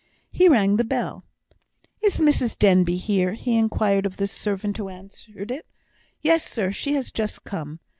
He 0.31 0.47
rang 0.49 0.77
the 0.77 0.83
bell. 0.83 1.25
"Is 2.01 2.17
Mrs 2.19 2.57
Denbigh 2.57 2.97
here?" 2.97 3.33
he 3.33 3.55
inquired 3.55 4.07
of 4.07 4.17
the 4.17 4.25
servant 4.25 4.75
who 4.77 4.89
answered 4.89 5.51
it. 5.51 5.67
"Yes, 6.21 6.43
sir; 6.43 6.71
she 6.71 6.95
is 6.95 7.11
just 7.11 7.43
come." 7.43 7.79